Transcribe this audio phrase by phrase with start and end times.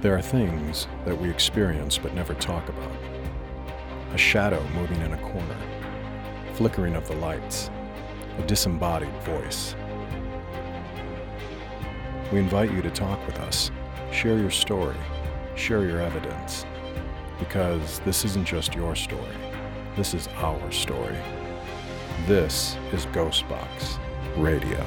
[0.00, 2.90] There are things that we experience but never talk about.
[4.14, 5.56] A shadow moving in a corner,
[6.54, 7.70] flickering of the lights,
[8.38, 9.74] a disembodied voice.
[12.32, 13.70] We invite you to talk with us,
[14.10, 14.96] share your story,
[15.54, 16.64] share your evidence,
[17.38, 19.36] because this isn't just your story,
[19.96, 21.18] this is our story.
[22.26, 23.98] This is Ghostbox
[24.38, 24.82] Radio.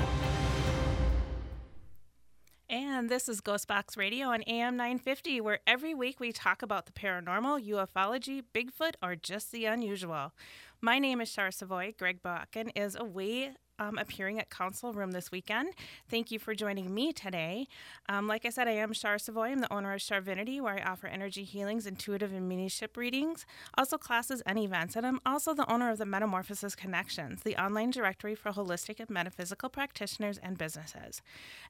[3.14, 7.64] This is Ghostbox Radio on AM 950, where every week we talk about the paranormal,
[7.64, 10.34] ufology, Bigfoot, or just the unusual.
[10.82, 11.94] My name is Char Savoy.
[11.96, 15.74] Greg Bakken is away um, appearing at Council Room this weekend.
[16.10, 17.68] Thank you for joining me today.
[18.08, 19.52] Um, like I said, I am Char Savoy.
[19.52, 23.46] I'm the owner of Charvinity, where I offer energy healings, intuitive and mediumship readings,
[23.78, 24.96] also classes and events.
[24.96, 29.10] And I'm also the owner of the Metamorphosis Connections, the online directory for holistic and
[29.10, 31.22] metaphysical practitioners and businesses.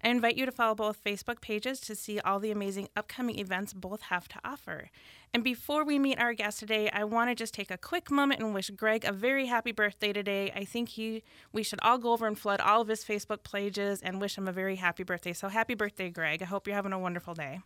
[0.03, 3.73] I invite you to follow both Facebook pages to see all the amazing upcoming events
[3.73, 4.89] both have to offer.
[5.35, 8.39] And before we meet our guest today, I want to just take a quick moment
[8.39, 10.51] and wish Greg a very happy birthday today.
[10.55, 13.99] I think he we should all go over and flood all of his Facebook pages
[14.03, 15.33] and wish him a very happy birthday.
[15.33, 16.43] So happy birthday, Greg.
[16.43, 17.61] I hope you're having a wonderful day.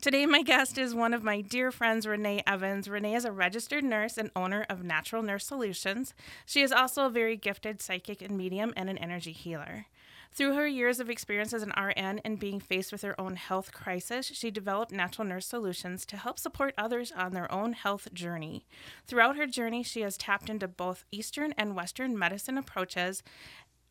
[0.00, 2.88] Today, my guest is one of my dear friends, Renee Evans.
[2.88, 6.14] Renee is a registered nurse and owner of Natural Nurse Solutions.
[6.46, 9.86] She is also a very gifted psychic and medium and an energy healer.
[10.30, 13.72] Through her years of experience as an RN and being faced with her own health
[13.72, 18.64] crisis, she developed Natural Nurse Solutions to help support others on their own health journey.
[19.06, 23.22] Throughout her journey, she has tapped into both Eastern and Western medicine approaches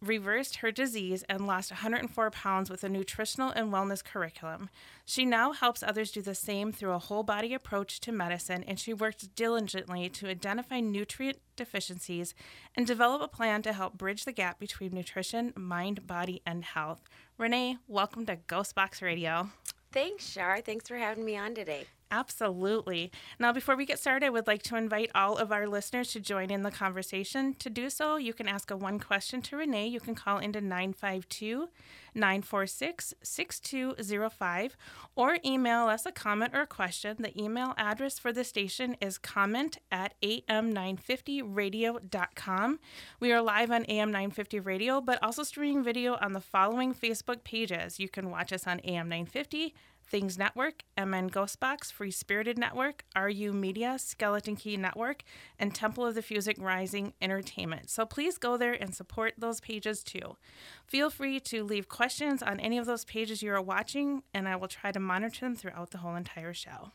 [0.01, 4.69] reversed her disease and lost 104 pounds with a nutritional and wellness curriculum.
[5.05, 8.79] She now helps others do the same through a whole body approach to medicine, and
[8.79, 12.33] she works diligently to identify nutrient deficiencies
[12.75, 17.01] and develop a plan to help bridge the gap between nutrition, mind, body, and health.
[17.37, 19.49] Renee, welcome to Ghostbox Radio.
[19.91, 20.61] Thanks, Char.
[20.61, 21.85] Thanks for having me on today.
[22.09, 23.11] Absolutely.
[23.37, 26.21] Now, before we get started, I would like to invite all of our listeners to
[26.21, 27.53] join in the conversation.
[27.55, 29.87] To do so, you can ask a one question to Renee.
[29.87, 31.67] You can call into 952
[32.15, 34.77] 946 6205
[35.15, 37.17] or email us a comment or a question.
[37.19, 42.79] The email address for the station is comment at am950radio.com.
[43.19, 47.99] We are live on AM950 Radio, but also streaming video on the following Facebook pages.
[47.99, 49.73] You can watch us on AM950.
[50.09, 55.23] Things Network, MN Ghostbox, Free Spirited Network, RU Media, Skeleton Key Network,
[55.59, 57.89] and Temple of the Fusic Rising Entertainment.
[57.89, 60.37] So please go there and support those pages too.
[60.85, 64.55] Feel free to leave questions on any of those pages you are watching, and I
[64.55, 66.91] will try to monitor them throughout the whole entire show.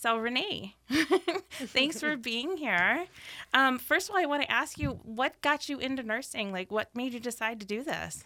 [0.00, 0.76] So, Renee,
[1.50, 3.06] thanks for being here.
[3.52, 6.52] Um, first of all, I want to ask you what got you into nursing?
[6.52, 8.22] Like, what made you decide to do this?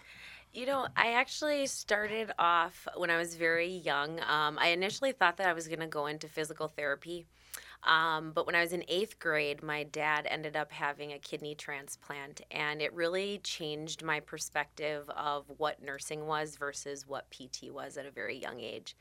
[0.54, 4.20] You know, I actually started off when I was very young.
[4.20, 7.24] Um, I initially thought that I was going to go into physical therapy.
[7.84, 11.54] Um, but when I was in eighth grade, my dad ended up having a kidney
[11.54, 17.96] transplant, and it really changed my perspective of what nursing was versus what PT was
[17.96, 18.94] at a very young age.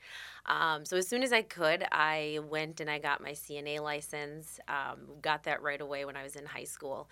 [0.46, 4.58] Um, so, as soon as I could, I went and I got my CNA license,
[4.66, 7.08] um, got that right away when I was in high school,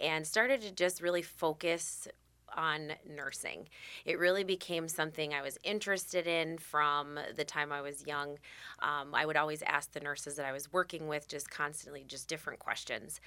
[0.00, 2.06] and started to just really focus
[2.54, 3.68] on nursing.
[4.04, 8.38] It really became something I was interested in from the time I was young.
[8.80, 12.28] Um, I would always ask the nurses that I was working with just constantly just
[12.28, 13.20] different questions.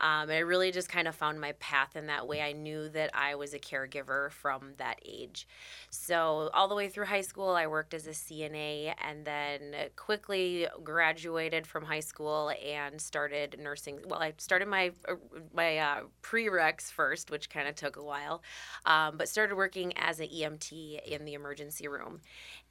[0.00, 2.42] Um, and I really just kind of found my path in that way.
[2.42, 5.46] I knew that I was a caregiver from that age.
[5.90, 10.66] So, all the way through high school, I worked as a CNA and then quickly
[10.82, 14.00] graduated from high school and started nursing.
[14.06, 15.14] Well, I started my, uh,
[15.54, 18.42] my uh, prereqs first, which kind of took a while
[18.86, 22.20] um, but started working as an EMT in the emergency room.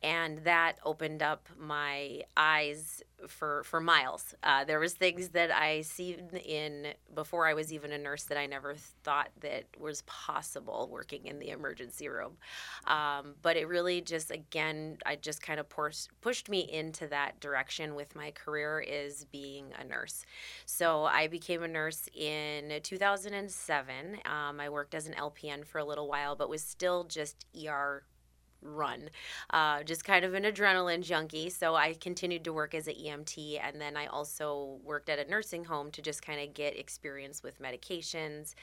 [0.03, 4.35] And that opened up my eyes for, for miles.
[4.43, 8.37] Uh, there was things that I seen in before I was even a nurse that
[8.37, 12.33] I never thought that was possible working in the emergency room.
[12.85, 16.09] Um, but it really just, again, I just kind of pushed,
[16.49, 20.25] me into that direction with my career is being a nurse.
[20.65, 24.17] So I became a nurse in 2007.
[24.25, 28.03] Um, I worked as an LPN for a little while, but was still just ER
[28.65, 29.09] run.
[29.49, 31.49] Uh, just kind of an adrenaline junkie.
[31.49, 35.29] So I continued to work as an EMT, and then I also worked at a
[35.29, 38.53] nursing home to just kind of get experience with medications,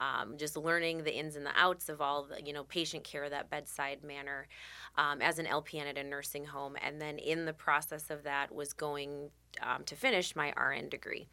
[0.00, 3.28] um, just learning the ins and the outs of all the you know patient care,
[3.28, 4.46] that bedside manner.
[4.96, 8.52] Um, as an LPN at a nursing home, and then in the process of that
[8.52, 9.30] was going
[9.62, 11.26] um, to finish my RN degree.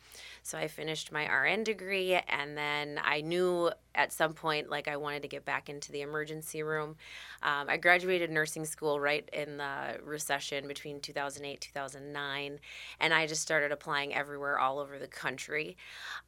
[0.43, 4.97] So I finished my RN degree, and then I knew at some point like I
[4.97, 6.97] wanted to get back into the emergency room.
[7.41, 12.59] Um, I graduated nursing school right in the recession between 2008 2009,
[12.99, 15.77] and I just started applying everywhere all over the country.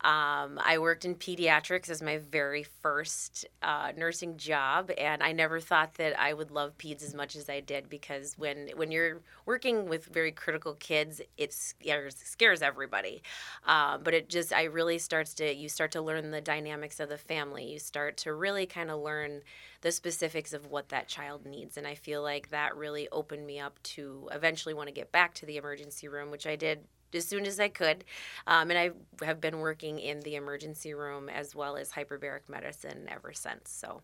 [0.02, 5.60] Um, I worked in pediatrics as my very first uh, nursing job, and I never
[5.60, 9.22] thought that I would love peds as much as I did because when when you're
[9.46, 13.22] working with very critical kids, it scares scares everybody.
[13.66, 17.10] Um, but it just I really starts to you start to learn the dynamics of
[17.10, 17.72] the family.
[17.72, 19.42] You start to really kind of learn
[19.82, 23.60] the specifics of what that child needs, and I feel like that really opened me
[23.60, 26.80] up to eventually want to get back to the emergency room, which I did
[27.14, 28.04] as soon as I could.
[28.48, 33.08] Um, and I have been working in the emergency room as well as hyperbaric medicine
[33.10, 33.70] ever since.
[33.72, 34.02] So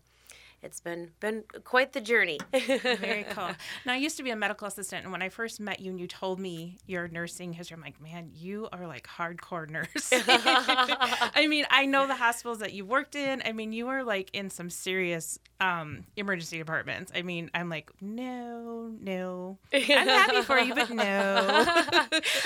[0.64, 2.40] it's been been quite the journey.
[2.52, 3.50] Very cool.
[3.86, 6.00] Now, I used to be a medical assistant, and when I first met you and
[6.00, 10.10] you told me your nursing history, I'm like, man, you are like hardcore nurse.
[10.12, 13.42] I mean, I know the hospitals that you worked in.
[13.44, 17.12] I mean, you were like in some serious um, emergency departments.
[17.14, 19.58] I mean, I'm like, no, no.
[19.72, 21.04] I'm happy for you, but no.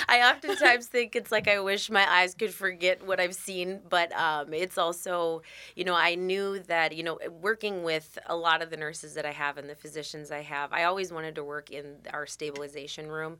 [0.09, 4.11] I oftentimes think it's like I wish my eyes could forget what I've seen, but
[4.13, 5.41] um, it's also,
[5.75, 9.25] you know, I knew that, you know, working with a lot of the nurses that
[9.25, 13.07] I have and the physicians I have, I always wanted to work in our stabilization
[13.07, 13.37] room.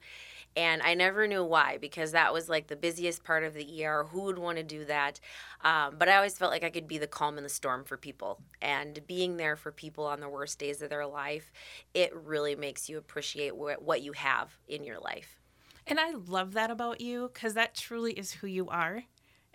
[0.56, 4.06] And I never knew why because that was like the busiest part of the ER.
[4.10, 5.20] Who would want to do that?
[5.64, 7.98] Um, but I always felt like I could be the calm in the storm for
[7.98, 8.40] people.
[8.62, 11.52] And being there for people on the worst days of their life,
[11.94, 15.40] it really makes you appreciate what, what you have in your life.
[15.86, 19.04] And I love that about you because that truly is who you are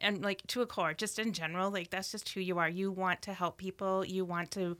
[0.04, 2.68] and like to a core just in general like that's just who you are.
[2.68, 4.04] You want to help people.
[4.04, 4.76] You want to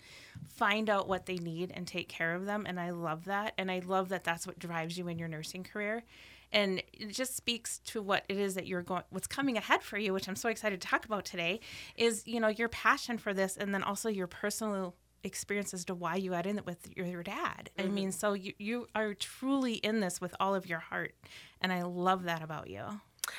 [0.49, 3.71] find out what they need and take care of them and i love that and
[3.71, 6.05] i love that that's what drives you in your nursing career.
[6.53, 9.99] And it just speaks to what it is that you're going what's coming ahead for
[9.99, 11.61] you which i'm so excited to talk about today
[11.97, 14.95] is you know your passion for this and then also your personal
[15.25, 17.71] experience as to why you got in it with your, your dad.
[17.77, 17.89] Mm-hmm.
[17.89, 21.15] i mean so you, you are truly in this with all of your heart
[21.61, 22.85] and i love that about you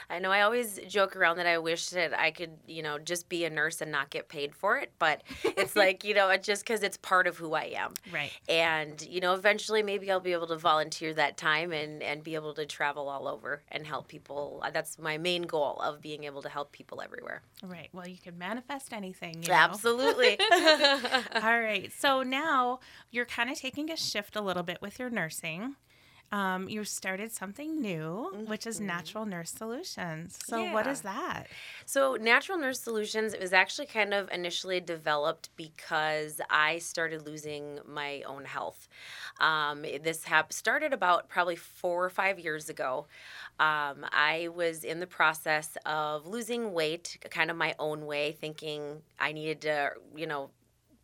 [0.09, 3.27] I know I always joke around that I wish that I could, you know, just
[3.29, 6.45] be a nurse and not get paid for it, but it's like, you know, it's
[6.45, 7.93] just because it's part of who I am.
[8.13, 8.31] Right.
[8.47, 12.35] And, you know, eventually maybe I'll be able to volunteer that time and, and be
[12.35, 14.61] able to travel all over and help people.
[14.63, 17.41] Uh, that's my main goal of being able to help people everywhere.
[17.63, 17.89] Right.
[17.93, 19.43] Well, you can manifest anything.
[19.43, 19.55] You know?
[19.55, 20.39] Absolutely.
[20.51, 21.91] all right.
[21.97, 22.79] So now
[23.11, 25.75] you're kind of taking a shift a little bit with your nursing
[26.35, 28.49] um, you started something new, mm-hmm.
[28.49, 28.87] which is mm-hmm.
[28.87, 30.37] Natural Nurse Solutions.
[30.45, 30.73] So, yeah.
[30.73, 31.47] what is that?
[31.85, 37.79] So, Natural Nurse Solutions, it was actually kind of initially developed because I started losing
[37.87, 38.89] my own health.
[39.39, 43.07] Um, this hap- started about probably four or five years ago.
[43.57, 49.03] Um, I was in the process of losing weight, kind of my own way, thinking
[49.17, 50.49] I needed to, you know,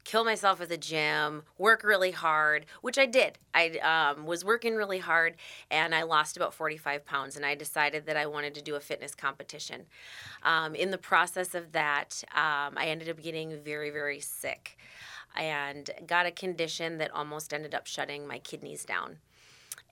[0.04, 3.38] kill myself at the gym, work really hard, which I did.
[3.54, 5.36] I um, was working really hard
[5.70, 7.36] and I lost about 45 pounds.
[7.36, 9.86] And I decided that I wanted to do a fitness competition.
[10.44, 14.78] Um, in the process of that, um, I ended up getting very, very sick
[15.36, 19.18] and got a condition that almost ended up shutting my kidneys down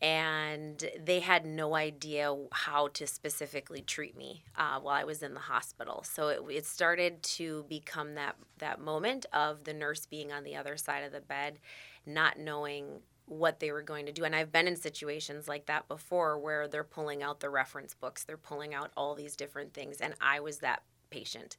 [0.01, 5.33] and they had no idea how to specifically treat me uh, while I was in
[5.33, 6.03] the hospital.
[6.03, 10.55] So it, it started to become that that moment of the nurse being on the
[10.55, 11.59] other side of the bed,
[12.05, 14.23] not knowing what they were going to do.
[14.23, 18.23] And I've been in situations like that before where they're pulling out the reference books,
[18.23, 21.57] they're pulling out all these different things, and I was that patient.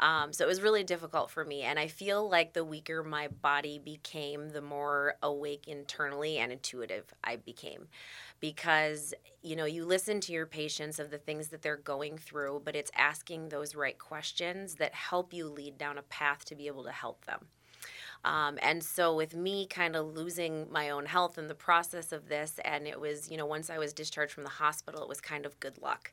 [0.00, 1.62] Um, so it was really difficult for me.
[1.62, 7.12] And I feel like the weaker my body became, the more awake internally and intuitive
[7.24, 7.88] I became.
[8.40, 12.62] Because, you know, you listen to your patients of the things that they're going through,
[12.64, 16.68] but it's asking those right questions that help you lead down a path to be
[16.68, 17.46] able to help them.
[18.24, 22.28] Um, and so, with me kind of losing my own health in the process of
[22.28, 25.20] this, and it was, you know, once I was discharged from the hospital, it was
[25.20, 26.12] kind of good luck.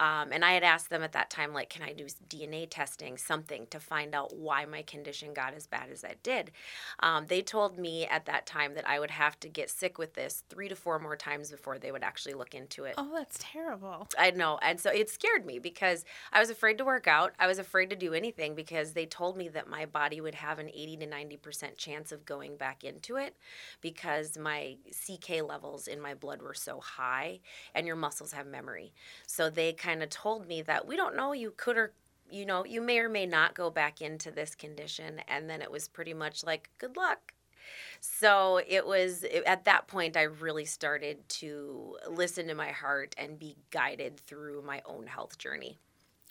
[0.00, 3.18] Um, and I had asked them at that time, like, can I do DNA testing,
[3.18, 6.52] something to find out why my condition got as bad as it did?
[7.00, 10.14] Um, they told me at that time that I would have to get sick with
[10.14, 12.94] this three to four more times before they would actually look into it.
[12.96, 14.08] Oh, that's terrible.
[14.18, 14.58] I know.
[14.62, 17.34] And so it scared me because I was afraid to work out.
[17.38, 20.58] I was afraid to do anything because they told me that my body would have
[20.58, 23.36] an 80 to 90% chance of going back into it
[23.82, 27.40] because my CK levels in my blood were so high
[27.74, 28.94] and your muscles have memory.
[29.26, 31.92] So they kind kind of told me that we don't know you could or
[32.30, 35.70] you know you may or may not go back into this condition and then it
[35.70, 37.34] was pretty much like good luck
[38.00, 43.14] So it was it, at that point I really started to listen to my heart
[43.18, 45.78] and be guided through my own health journey.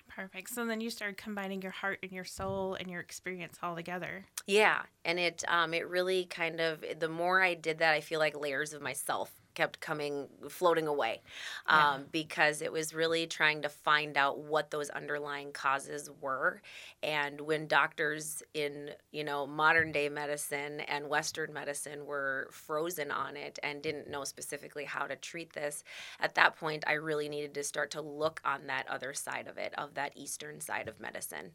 [0.08, 0.50] Perfect.
[0.50, 4.26] So then you started combining your heart and your soul and your experience all together.
[4.48, 8.20] Yeah, and it um, it really kind of the more I did that, I feel
[8.20, 11.22] like layers of myself kept coming floating away
[11.68, 11.98] um, yeah.
[12.14, 16.62] because it was really trying to find out what those underlying causes were
[17.04, 23.36] and when doctors in you know modern day medicine and western medicine were frozen on
[23.36, 25.84] it and didn't know specifically how to treat this
[26.22, 29.58] at that point i really needed to start to look on that other side of
[29.58, 31.52] it of that eastern side of medicine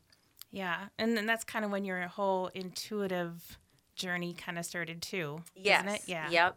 [0.52, 3.58] yeah and then that's kind of when your whole intuitive
[3.94, 5.42] journey kind of started too.
[5.54, 6.04] Yes.
[6.06, 6.28] Yeah.
[6.30, 6.56] Yep.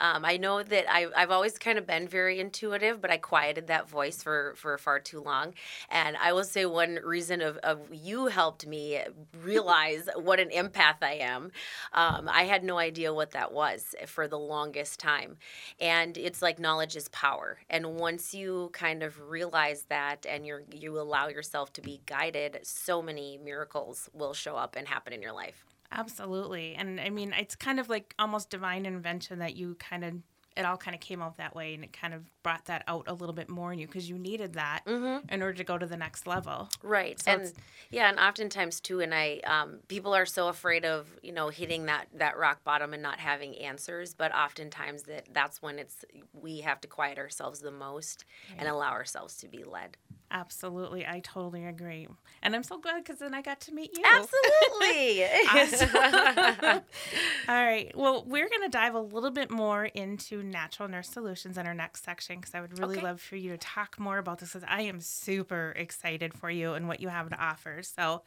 [0.00, 3.66] Um, I know that I, I've always kind of been very intuitive, but I quieted
[3.66, 5.54] that voice for, for far too long.
[5.90, 9.00] And I will say one reason of, of you helped me
[9.42, 11.50] realize what an empath I am.
[11.92, 15.36] Um, I had no idea what that was for the longest time.
[15.80, 17.58] And it's like knowledge is power.
[17.68, 22.60] And once you kind of realize that and you you allow yourself to be guided,
[22.62, 25.65] so many miracles will show up and happen in your life.
[25.92, 26.74] Absolutely.
[26.74, 30.14] And I mean, it's kind of like almost divine invention that you kind of,
[30.56, 33.04] it all kind of came out that way and it kind of brought that out
[33.08, 35.28] a little bit more in you because you needed that mm-hmm.
[35.28, 36.70] in order to go to the next level.
[36.82, 37.20] Right.
[37.20, 37.52] So and
[37.90, 41.86] yeah, and oftentimes too, and I, um, people are so afraid of, you know, hitting
[41.86, 44.14] that, that rock bottom and not having answers.
[44.14, 48.60] But oftentimes that that's when it's, we have to quiet ourselves the most right.
[48.60, 49.98] and allow ourselves to be led.
[50.30, 51.06] Absolutely.
[51.06, 52.08] I totally agree.
[52.42, 54.04] And I'm so glad because then I got to meet you.
[54.04, 55.24] Absolutely.
[57.48, 57.92] All right.
[57.94, 61.74] Well, we're going to dive a little bit more into natural nurse solutions in our
[61.74, 63.06] next section because I would really okay.
[63.06, 66.74] love for you to talk more about this because I am super excited for you
[66.74, 67.82] and what you have to offer.
[67.82, 68.22] So,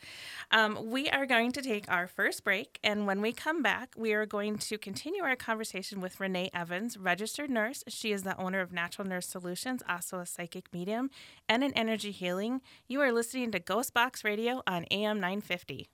[0.51, 2.79] um, we are going to take our first break.
[2.83, 6.97] And when we come back, we are going to continue our conversation with Renee Evans,
[6.97, 7.83] registered nurse.
[7.87, 11.09] She is the owner of Natural Nurse Solutions, also a psychic medium
[11.47, 12.61] and an energy healing.
[12.87, 15.89] You are listening to Ghost Box Radio on AM 950.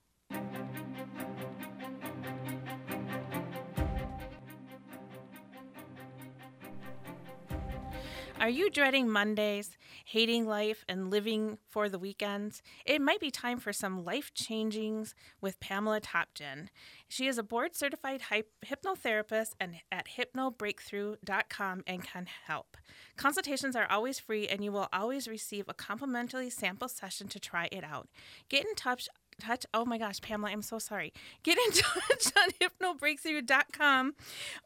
[8.41, 12.61] Are you dreading Mondays, hating life, and living for the weekends?
[12.85, 16.67] It might be time for some life changings with Pamela Topgen.
[17.07, 18.21] She is a board certified
[18.65, 22.77] hypnotherapist and at hypnobreakthrough.com and can help.
[23.17, 27.67] Consultations are always free and you will always receive a complimentary sample session to try
[27.71, 28.07] it out.
[28.49, 29.09] Get in touch
[29.39, 31.11] touch oh my gosh pamela i'm so sorry
[31.43, 34.15] get in touch on hypnobreakthrough.com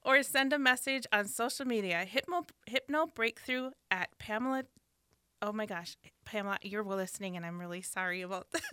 [0.04, 4.64] or send a message on social media hypno hypno breakthrough at pamela
[5.42, 8.64] oh my gosh pamela you're listening and i'm really sorry about this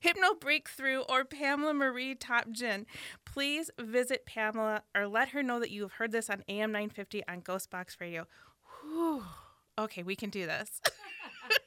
[0.00, 2.84] Hypno Breakthrough or Pamela Marie Topgen.
[3.24, 7.26] Please visit Pamela or let her know that you have heard this on AM 950
[7.26, 8.26] on Ghostbox Radio.
[8.82, 9.24] Whew.
[9.78, 10.80] Okay, we can do this.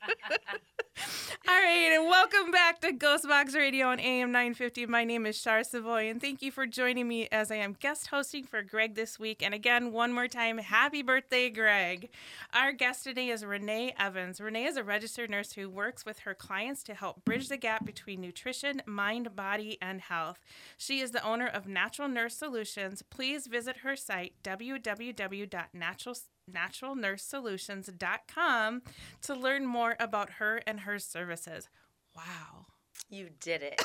[1.48, 4.86] All right, and welcome back to Ghostbox Radio on AM 950.
[4.88, 8.08] My name is Char Savoy, and thank you for joining me as I am guest
[8.08, 9.42] hosting for Greg this week.
[9.42, 12.10] And again, one more time, happy birthday, Greg.
[12.54, 14.42] Our guest today is Renee Evans.
[14.42, 17.86] Renee is a registered nurse who works with her clients to help bridge the gap
[17.86, 20.40] between nutrition, mind, body, and health.
[20.78, 23.04] She is the owner of Natural Nurse Solutions.
[23.10, 26.16] Please visit her site, www.natural
[26.52, 28.82] naturalnursesolutions.com
[29.22, 31.70] to learn more about her and her services.
[32.16, 32.68] Wow.
[33.10, 33.82] You did it.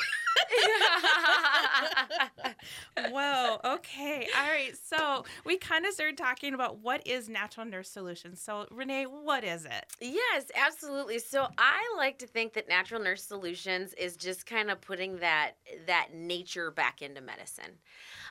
[3.10, 3.58] Whoa.
[3.64, 4.26] Okay.
[4.36, 4.72] All right.
[4.82, 8.40] So we kind of started talking about what is Natural Nurse Solutions.
[8.40, 9.86] So Renee, what is it?
[10.00, 11.18] Yes, absolutely.
[11.18, 15.52] So I like to think that Natural Nurse Solutions is just kind of putting that
[15.86, 17.78] that nature back into medicine.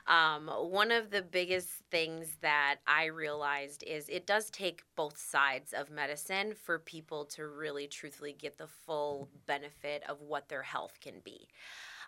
[0.06, 5.72] Um, one of the biggest things that I realized is it does take both sides
[5.72, 10.98] of medicine for people to really truthfully get the full benefit of what their health
[11.00, 11.48] can be.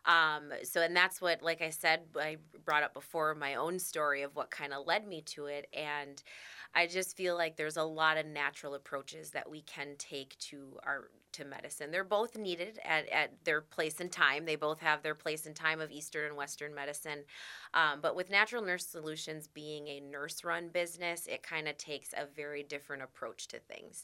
[0.07, 4.23] Um, so, and that's what, like I said, I brought up before my own story
[4.23, 5.67] of what kind of led me to it.
[5.75, 6.23] And
[6.75, 10.79] I just feel like there's a lot of natural approaches that we can take to
[10.85, 11.91] our to medicine.
[11.91, 14.45] They're both needed at, at their place and time.
[14.45, 17.21] They both have their place and time of Eastern and Western medicine.
[17.73, 22.13] Um, but with Natural Nurse Solutions being a nurse run business, it kind of takes
[22.13, 24.03] a very different approach to things.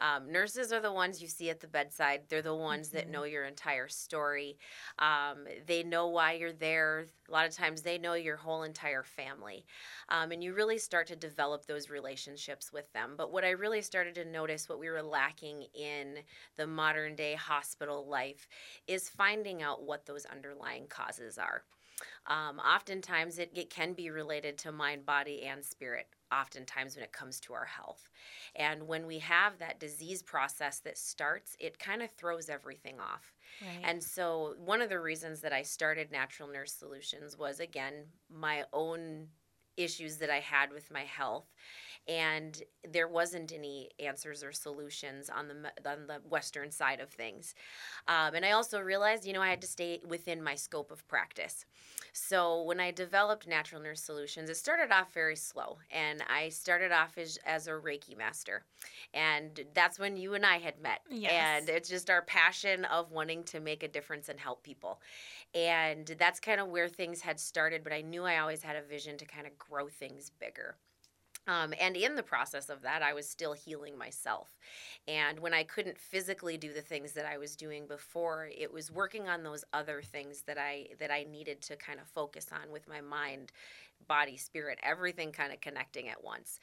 [0.00, 2.98] Um, nurses are the ones you see at the bedside, they're the ones mm-hmm.
[2.98, 4.56] that know your entire story.
[4.98, 7.06] Um, they know why you're there.
[7.28, 9.64] A lot of times they know your whole entire family.
[10.08, 13.14] Um, and you really start to develop those relationships with them.
[13.16, 16.18] But what I really started to notice, what we were lacking in
[16.56, 18.48] the modern day hospital life,
[18.86, 21.64] is finding out what those underlying causes are.
[22.26, 27.12] Um, oftentimes, it, it can be related to mind, body, and spirit, oftentimes, when it
[27.12, 28.08] comes to our health.
[28.54, 33.34] And when we have that disease process that starts, it kind of throws everything off.
[33.60, 33.80] Right.
[33.82, 38.64] And so, one of the reasons that I started Natural Nurse Solutions was again my
[38.72, 39.28] own
[39.76, 41.46] issues that I had with my health
[42.08, 47.54] and there wasn't any answers or solutions on the on the western side of things.
[48.06, 51.06] Um, and I also realized, you know, I had to stay within my scope of
[51.06, 51.66] practice.
[52.12, 56.90] So when I developed Natural Nurse Solutions, it started off very slow, and I started
[56.90, 58.64] off as, as a Reiki master,
[59.14, 61.00] and that's when you and I had met.
[61.10, 61.32] Yes.
[61.32, 65.00] And it's just our passion of wanting to make a difference and help people.
[65.54, 68.82] And that's kind of where things had started, but I knew I always had a
[68.82, 70.76] vision to kind of grow things bigger.
[71.48, 74.58] Um, and in the process of that, I was still healing myself.
[75.08, 78.92] And when I couldn't physically do the things that I was doing before, it was
[78.92, 82.70] working on those other things that I that I needed to kind of focus on
[82.70, 83.50] with my mind
[84.06, 86.60] body, spirit, everything kind of connecting at once.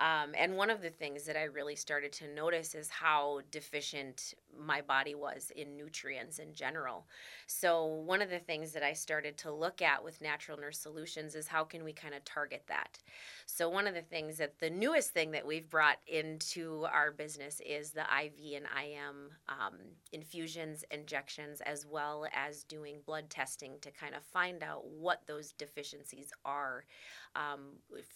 [0.00, 4.34] Um, and one of the things that I really started to notice is how deficient
[4.56, 7.06] my body was in nutrients in general.
[7.46, 11.34] So, one of the things that I started to look at with Natural Nurse Solutions
[11.34, 12.98] is how can we kind of target that.
[13.46, 17.60] So, one of the things that the newest thing that we've brought into our business
[17.66, 19.78] is the IV and IM um,
[20.12, 25.52] infusions, injections, as well as doing blood testing to kind of find out what those
[25.52, 26.77] deficiencies are
[27.36, 27.60] um,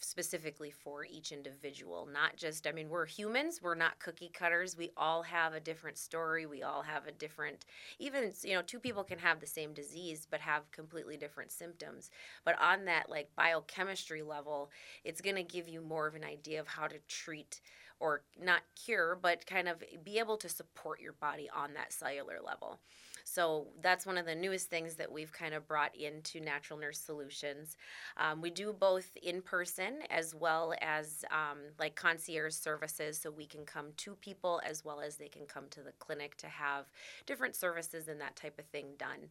[0.00, 2.09] specifically for each individual.
[2.12, 4.76] Not just, I mean, we're humans, we're not cookie cutters.
[4.76, 6.47] We all have a different story.
[6.47, 7.64] We all have a different,
[7.99, 12.11] even, you know, two people can have the same disease but have completely different symptoms.
[12.45, 14.71] But on that, like, biochemistry level,
[15.04, 17.61] it's going to give you more of an idea of how to treat
[18.00, 22.38] or not cure, but kind of be able to support your body on that cellular
[22.45, 22.81] level.
[23.25, 26.99] So that's one of the newest things that we've kind of brought into Natural Nurse
[26.99, 27.76] Solutions.
[28.17, 33.47] Um, we do both in person as well as um, like concierge services, so we
[33.47, 36.87] can come to people as well as they can come to the clinic to have
[37.26, 39.29] different services and that type of thing done.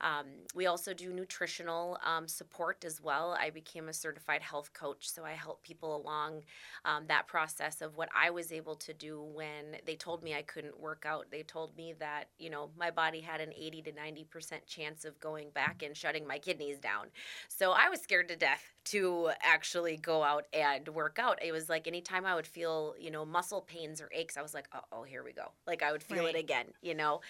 [0.00, 3.36] Um, we also do nutritional um, support as well.
[3.38, 6.42] I became a certified health coach, so I help people along
[6.84, 10.42] um, that process of what I was able to do when they told me I
[10.42, 11.26] couldn't work out.
[11.30, 15.18] They told me that, you know, my body had an 80 to 90% chance of
[15.20, 17.06] going back and shutting my kidneys down.
[17.48, 21.38] So I was scared to death to actually go out and work out.
[21.42, 24.54] It was like anytime I would feel, you know, muscle pains or aches, I was
[24.54, 25.52] like, oh, oh here we go.
[25.66, 26.34] Like I would feel right.
[26.34, 27.20] it again, you know.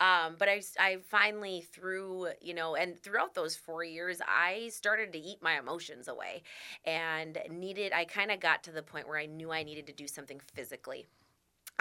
[0.00, 5.12] Um, but I, I finally, through, you know, and throughout those four years, I started
[5.12, 6.42] to eat my emotions away
[6.84, 9.92] and needed, I kind of got to the point where I knew I needed to
[9.92, 11.06] do something physically.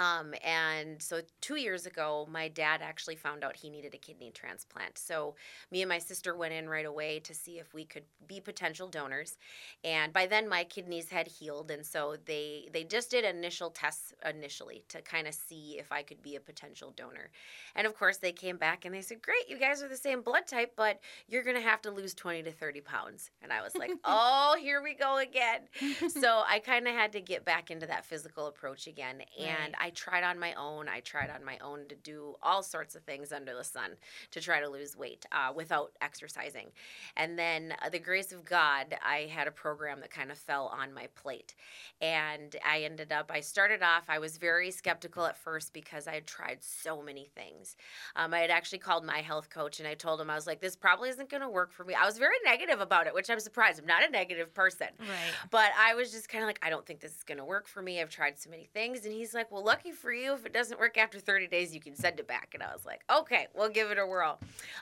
[0.01, 4.31] Um, and so two years ago, my dad actually found out he needed a kidney
[4.31, 4.97] transplant.
[4.97, 5.35] So
[5.71, 8.87] me and my sister went in right away to see if we could be potential
[8.87, 9.37] donors.
[9.83, 14.13] And by then, my kidneys had healed, and so they they just did initial tests
[14.27, 17.29] initially to kind of see if I could be a potential donor.
[17.75, 20.21] And of course, they came back and they said, "Great, you guys are the same
[20.21, 23.75] blood type, but you're gonna have to lose 20 to 30 pounds." And I was
[23.75, 25.61] like, "Oh, here we go again."
[26.09, 29.75] so I kind of had to get back into that physical approach again, and right.
[29.79, 30.87] I tried on my own.
[30.89, 33.91] I tried on my own to do all sorts of things under the sun
[34.31, 36.67] to try to lose weight uh, without exercising.
[37.15, 40.67] And then, uh, the grace of God, I had a program that kind of fell
[40.67, 41.55] on my plate.
[42.01, 46.13] And I ended up, I started off, I was very skeptical at first because I
[46.13, 47.75] had tried so many things.
[48.15, 50.61] Um, I had actually called my health coach and I told him, I was like,
[50.61, 51.93] this probably isn't going to work for me.
[51.93, 53.79] I was very negative about it, which I'm surprised.
[53.79, 54.87] I'm not a negative person.
[54.99, 55.07] Right.
[55.49, 57.67] But I was just kind of like, I don't think this is going to work
[57.67, 58.01] for me.
[58.01, 59.05] I've tried so many things.
[59.05, 60.33] And he's like, well, lucky for you.
[60.33, 62.51] If it doesn't work after 30 days, you can send it back.
[62.53, 64.37] And I was like, okay, we'll give it a whirl.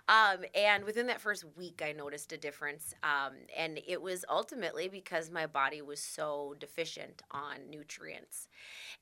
[0.07, 2.95] Um, and within that first week, I noticed a difference.
[3.03, 8.47] Um, and it was ultimately because my body was so deficient on nutrients.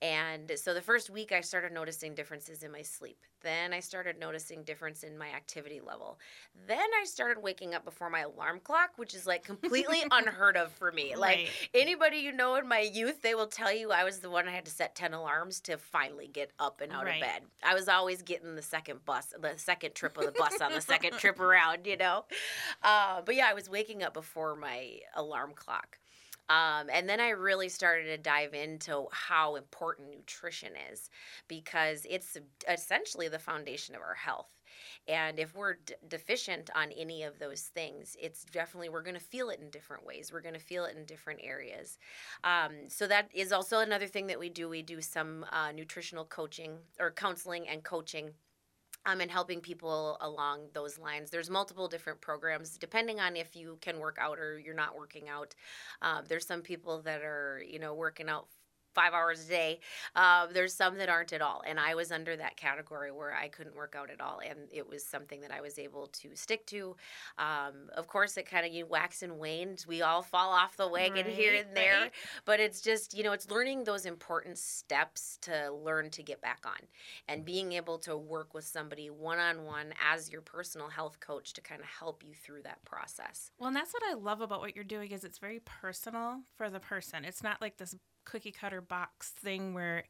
[0.02, 3.18] And so the first week, I started noticing differences in my sleep.
[3.44, 6.20] Then I started noticing difference in my activity level.
[6.68, 10.72] Then I started waking up before my alarm clock, which is like completely unheard of
[10.72, 11.16] for me.
[11.16, 11.50] Like right.
[11.74, 14.52] anybody you know in my youth, they will tell you I was the one I
[14.52, 17.16] had to set 10 alarms to finally get up and out right.
[17.16, 17.42] of bed.
[17.64, 20.82] I was always getting the second bus, the second trip of the bus on the
[20.82, 22.26] second trip around, you know?
[22.84, 25.98] Uh, but yeah, I was waking up before my alarm clock.
[26.50, 31.10] Um, and then I really started to dive into how important nutrition is
[31.48, 32.38] because it's
[32.70, 34.57] essentially the foundation of our health.
[35.08, 39.20] And if we're d- deficient on any of those things, it's definitely, we're going to
[39.20, 40.32] feel it in different ways.
[40.32, 41.98] We're going to feel it in different areas.
[42.44, 44.70] Um, so, that is also another thing that we do.
[44.70, 48.32] We do some uh, nutritional coaching or counseling and coaching
[49.08, 51.30] um, and helping people along those lines.
[51.30, 55.30] There's multiple different programs depending on if you can work out or you're not working
[55.30, 55.56] out.
[56.02, 58.48] Um, there's some people that are, you know, working out
[58.98, 59.80] five hours a day.
[60.16, 61.62] Uh, there's some that aren't at all.
[61.68, 64.40] And I was under that category where I couldn't work out at all.
[64.44, 66.96] And it was something that I was able to stick to.
[67.38, 69.78] Um, of course, it kind of you wax and wane.
[69.88, 72.02] We all fall off the wagon right, here and there.
[72.02, 72.12] Right.
[72.46, 76.64] But it's just, you know, it's learning those important steps to learn to get back
[76.66, 76.88] on
[77.28, 81.54] and being able to work with somebody one on one as your personal health coach
[81.54, 83.52] to kind of help you through that process.
[83.60, 86.70] Well, and that's what I love about what you're doing is it's very personal for
[86.70, 87.26] the person.
[87.26, 87.96] It's not like this
[88.30, 90.04] cookie cutter box thing where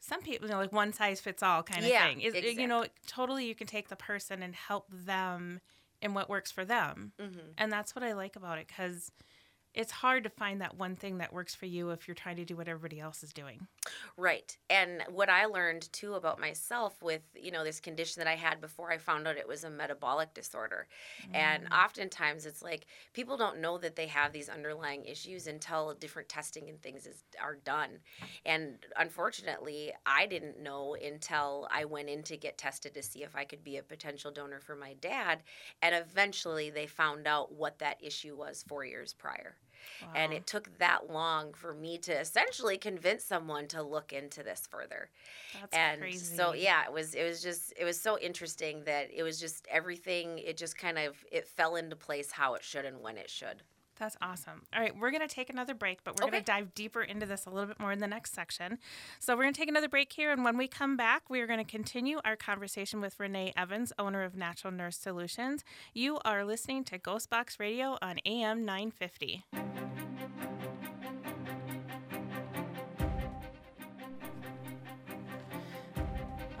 [0.00, 2.20] some people, you know, like one size fits all kind of yeah, thing.
[2.20, 2.62] It, exactly.
[2.62, 5.60] You know, totally you can take the person and help them
[6.02, 7.12] in what works for them.
[7.20, 7.38] Mm-hmm.
[7.58, 9.10] And that's what I like about it because–
[9.74, 12.44] it's hard to find that one thing that works for you if you're trying to
[12.44, 13.66] do what everybody else is doing.
[14.16, 14.56] Right.
[14.70, 18.60] And what I learned too about myself with, you know, this condition that I had
[18.60, 20.86] before I found out it was a metabolic disorder.
[21.28, 21.36] Mm.
[21.36, 26.28] And oftentimes it's like people don't know that they have these underlying issues until different
[26.28, 27.98] testing and things is, are done.
[28.46, 33.34] And unfortunately, I didn't know until I went in to get tested to see if
[33.34, 35.42] I could be a potential donor for my dad.
[35.82, 39.56] And eventually they found out what that issue was four years prior.
[40.02, 40.08] Wow.
[40.14, 44.68] And it took that long for me to essentially convince someone to look into this
[44.70, 45.10] further.
[45.60, 46.36] That's and crazy.
[46.36, 49.66] so yeah, it was it was just it was so interesting that it was just
[49.70, 53.30] everything it just kind of it fell into place how it should and when it
[53.30, 53.62] should.
[53.98, 54.62] That's awesome.
[54.74, 56.32] All right, we're going to take another break, but we're okay.
[56.32, 58.78] going to dive deeper into this a little bit more in the next section.
[59.18, 61.46] So, we're going to take another break here, and when we come back, we are
[61.46, 65.64] going to continue our conversation with Renee Evans, owner of Natural Nurse Solutions.
[65.92, 69.44] You are listening to Ghostbox Radio on AM 950.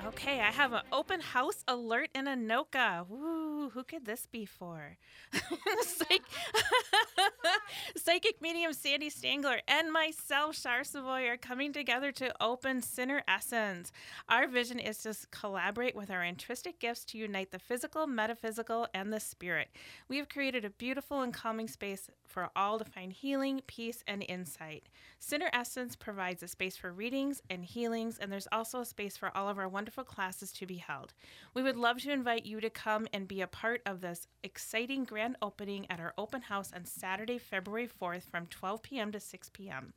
[0.06, 3.06] Okay, I have an open house alert in Anoka.
[3.08, 4.96] Woo, who could this be for?
[5.82, 6.22] Psych-
[7.96, 13.92] Psychic medium Sandy Stangler and myself, Char Savoy, are coming together to open Sinner Essence.
[14.28, 19.12] Our vision is to collaborate with our intrinsic gifts to unite the physical, metaphysical, and
[19.12, 19.68] the spirit.
[20.08, 24.24] We have created a beautiful and calming space for all to find healing, peace, and
[24.28, 24.88] insight.
[25.20, 29.30] Sinner Essence provides a space for readings and healings, and there's also a space for
[29.36, 31.12] all of our wonderful classes to be held.
[31.54, 35.04] We would love to invite you to come and be a part of this exciting
[35.04, 39.12] grand opening at our open house on Saturday, February 4th from 12 p.m.
[39.12, 39.92] to 6 p.m.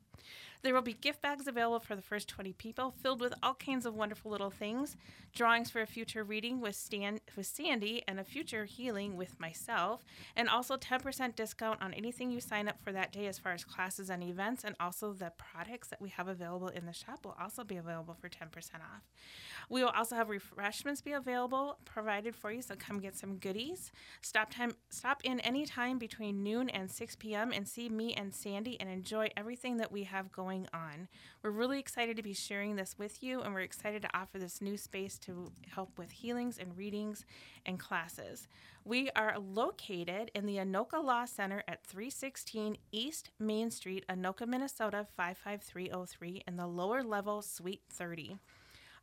[0.62, 3.86] There will be gift bags available for the first 20 people, filled with all kinds
[3.86, 4.96] of wonderful little things,
[5.32, 10.04] drawings for a future reading with, Stan- with Sandy, and a future healing with myself,
[10.34, 13.64] and also 10% discount on anything you sign up for that day as far as
[13.64, 17.36] classes and events, and also the products that we have available in the shop will
[17.40, 19.04] also be available for 10% off.
[19.68, 23.92] We will also have refreshments be available provided for you, so come get some goodies.
[24.22, 27.52] Stop time stop in anytime between noon and 6 p.m.
[27.52, 31.08] and see me and Sandy and enjoy everything that we have going on.
[31.42, 34.62] We're really excited to be sharing this with you and we're excited to offer this
[34.62, 37.24] new space to help with healings and readings
[37.66, 38.48] and classes.
[38.84, 45.06] We are located in the Anoka Law Center at 316 East Main Street, Anoka, Minnesota
[45.16, 48.38] 55303 in the lower level suite 30.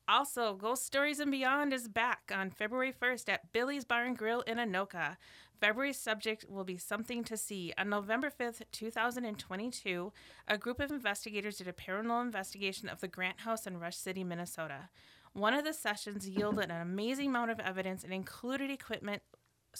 [0.08, 4.41] Also, Ghost Stories and Beyond is back on February 1st at Billy's Bar and Grill
[4.41, 5.18] in Anoka.
[5.60, 7.74] February's subject will be Something to See.
[7.76, 10.13] On November 5th, 2022,
[10.48, 14.24] a group of investigators did a paranormal investigation of the Grant House in Rush City,
[14.24, 14.89] Minnesota.
[15.34, 19.24] One of the sessions yielded an amazing amount of evidence and included equipment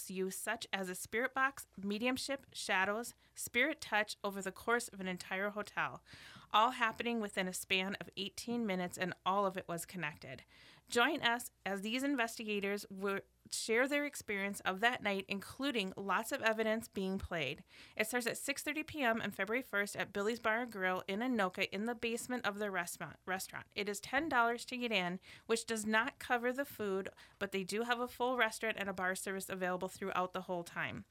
[0.08, 5.08] use such as a spirit box, mediumship, shadows, spirit touch over the course of an
[5.08, 6.02] entire hotel
[6.52, 10.42] all happening within a span of 18 minutes, and all of it was connected.
[10.88, 13.18] Join us as these investigators will
[13.50, 17.62] share their experience of that night, including lots of evidence being played.
[17.96, 19.20] It starts at 6:30 p.m.
[19.20, 22.70] on February 1st at Billy's Bar and Grill in Anoka in the basement of the
[22.70, 23.16] restaurant.
[23.26, 23.66] Restaurant.
[23.74, 27.82] It is $10 to get in, which does not cover the food, but they do
[27.82, 31.04] have a full restaurant and a bar service available throughout the whole time.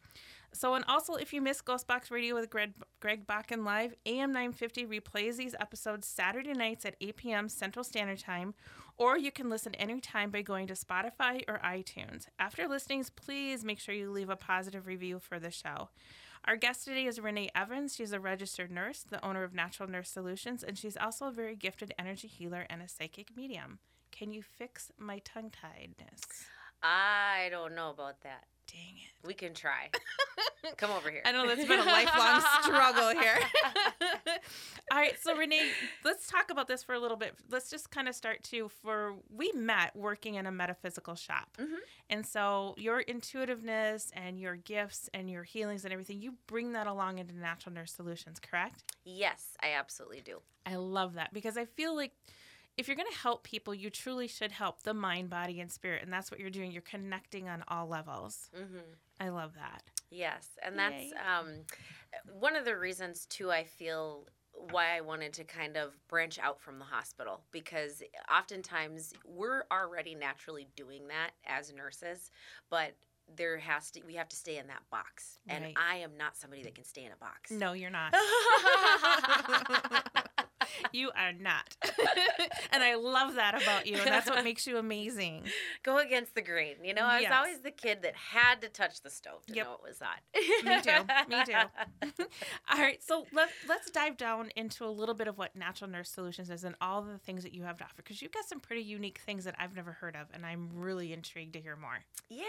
[0.53, 4.86] So, and also, if you missed Ghostbox Radio with Greg, Greg Bakken Live, AM 950
[4.86, 7.49] replays these episodes Saturday nights at 8 p.m.
[7.49, 8.53] Central Standard Time,
[8.97, 12.27] or you can listen anytime by going to Spotify or iTunes.
[12.39, 15.89] After listening, please make sure you leave a positive review for the show.
[16.45, 17.95] Our guest today is Renee Evans.
[17.95, 21.55] She's a registered nurse, the owner of Natural Nurse Solutions, and she's also a very
[21.55, 23.79] gifted energy healer and a psychic medium.
[24.12, 26.21] Can you fix my tongue tiedness?
[26.84, 28.45] I don't know about that.
[28.71, 29.28] Dang it.
[29.28, 29.89] We can try.
[30.78, 31.21] Come over here.
[31.25, 33.38] I know that's been a lifelong struggle here.
[34.91, 35.69] All right, so Renee,
[36.04, 37.36] let's talk about this for a little bit.
[37.49, 41.58] Let's just kind of start to for we met working in a metaphysical shop.
[41.60, 41.78] Mhm.
[42.10, 46.88] And so your intuitiveness and your gifts and your healings and everything, you bring that
[46.88, 48.84] along into Natural Nurse Solutions, correct?
[49.04, 50.41] Yes, I absolutely do.
[50.65, 52.12] I love that because I feel like
[52.77, 56.03] if you're going to help people, you truly should help the mind, body, and spirit.
[56.03, 56.71] And that's what you're doing.
[56.71, 58.49] You're connecting on all levels.
[58.55, 58.79] hmm
[59.19, 59.83] I love that.
[60.11, 61.47] Yes, and that's um,
[62.38, 63.51] one of the reasons too.
[63.51, 64.27] I feel
[64.71, 68.01] why I wanted to kind of branch out from the hospital because
[68.33, 72.31] oftentimes we're already naturally doing that as nurses,
[72.69, 72.95] but
[73.35, 76.63] there has to we have to stay in that box, and I am not somebody
[76.63, 77.51] that can stay in a box.
[77.51, 78.13] No, you're not.
[80.91, 81.75] you are not.
[82.71, 83.97] and I love that about you.
[83.97, 85.43] And that's what makes you amazing.
[85.83, 86.75] Go against the grain.
[86.83, 87.33] You know, I was Yes.
[87.35, 89.65] always the kid that had to touch the stove to Yep.
[89.65, 90.19] know it was hot.
[90.63, 91.05] Me too.
[91.29, 92.23] Me too.
[92.71, 93.01] all right.
[93.03, 96.63] So let, let's dive down into a little bit of what Natural Nurse Solutions is
[96.63, 99.19] and all the things that you have to offer because you've got some pretty unique
[99.25, 100.27] things that I've never heard of.
[100.33, 101.99] And I'm really intrigued to hear more.
[102.29, 102.43] Yeah,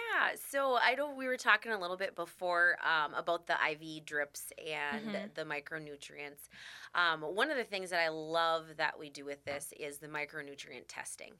[0.51, 4.53] so I know we were talking a little bit before um, about the IV drips
[4.59, 5.35] and Mhm.
[5.35, 6.49] the micronutrients.
[6.95, 10.09] Um, one of the things that I love that we do with this is the
[10.09, 11.35] micronutrient testing,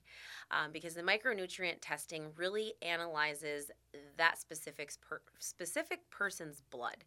[0.51, 3.71] um, because the micronutrient testing really analyzes
[4.17, 7.05] that specific per- specific person's blood,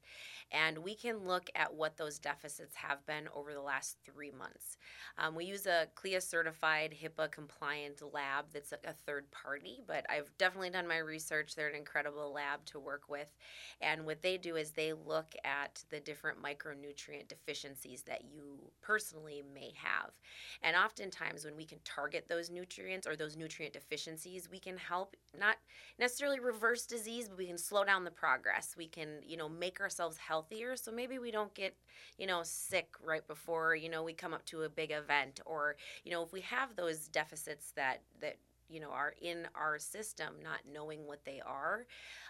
[0.51, 4.77] and we can look at what those deficits have been over the last three months.
[5.17, 10.05] Um, we use a CLIA certified, HIPAA compliant lab that's a, a third party, but
[10.09, 11.55] I've definitely done my research.
[11.55, 13.35] They're an incredible lab to work with.
[13.81, 19.43] And what they do is they look at the different micronutrient deficiencies that you personally
[19.53, 20.11] may have.
[20.61, 25.15] And oftentimes, when we can target those nutrients or those nutrient deficiencies, we can help
[25.37, 25.57] not
[25.97, 28.75] necessarily reverse disease, but we can slow down the progress.
[28.77, 31.75] We can, you know, make ourselves healthier so maybe we don't get,
[32.17, 35.75] you know, sick right before, you know, we come up to a big event or,
[36.03, 38.37] you know, if we have those deficits that that
[38.69, 41.85] you know are in our system not knowing what they are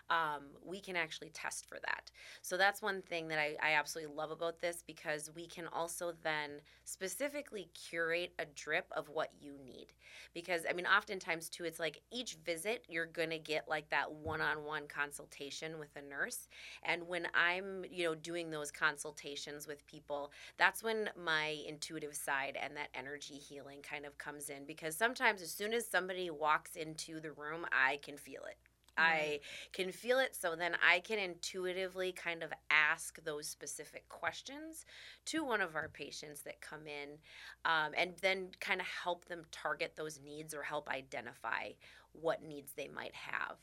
[0.09, 2.09] um, we can actually test for that.
[2.41, 6.13] So that's one thing that I, I absolutely love about this because we can also
[6.23, 9.87] then specifically curate a drip of what you need.
[10.33, 14.87] Because i mean oftentimes too it's like each visit you're to get like that one-on-one
[14.87, 16.47] consultation with a nurse.
[16.83, 22.57] And when i'm you know doing those consultations with people that's when my intuitive side
[22.61, 24.65] and that energy healing kind of comes in.
[24.65, 28.57] Because sometimes as soon as somebody walks into the room i can feel it
[28.99, 29.39] I
[29.71, 34.85] can feel it, so then I can intuitively kind of ask those specific questions
[35.25, 37.17] to one of our patients that come in,
[37.65, 41.69] um, and then kind of help them target those needs or help identify
[42.11, 43.57] what needs they might have.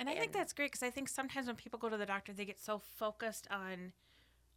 [0.00, 2.32] And I think that's great because I think sometimes when people go to the doctor,
[2.32, 3.92] they get so focused on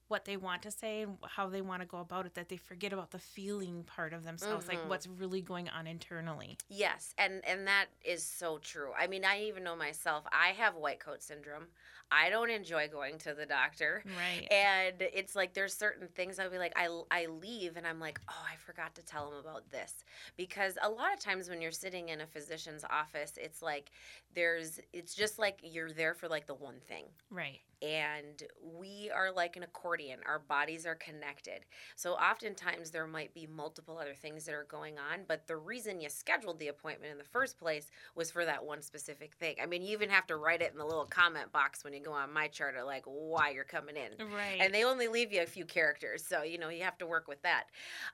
[0.07, 2.57] what they want to say and how they want to go about it that they
[2.57, 4.69] forget about the feeling part of themselves, Mhm.
[4.69, 6.57] like what's really going on internally.
[6.69, 8.91] Yes, and and that is so true.
[8.97, 10.25] I mean, I even know myself.
[10.31, 11.67] I have white coat syndrome.
[12.11, 14.03] I don't enjoy going to the doctor.
[14.05, 14.47] Right.
[14.51, 18.19] And it's like there's certain things I'll be like I I leave and I'm like,
[18.29, 20.03] "Oh, I forgot to tell him about this."
[20.37, 23.91] Because a lot of times when you're sitting in a physician's office, it's like
[24.35, 27.61] there's it's just like you're there for like the one thing right.
[27.81, 28.43] and
[28.77, 30.19] we are like an accordion.
[30.27, 31.65] Our bodies are connected.
[31.95, 36.01] So oftentimes there might be multiple other things that are going on, but the reason
[36.01, 39.55] you scheduled the appointment in the first place was for that one specific thing.
[39.61, 42.03] I mean, you even have to write it in the little comment box when you
[42.03, 44.27] go on my chart, are like why you're coming in.
[44.27, 44.59] Right.
[44.59, 47.27] And they only leave you a few characters, so you know you have to work
[47.27, 47.65] with that.